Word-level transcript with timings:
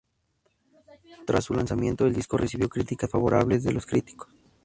Tras 1.27 1.43
su 1.45 1.53
lanzamiento, 1.53 2.07
el 2.07 2.13
disco 2.15 2.35
recibió 2.35 2.67
críticas 2.69 3.07
favorables 3.11 3.63
de 3.63 3.71
los 3.71 3.85
críticos. 3.85 4.29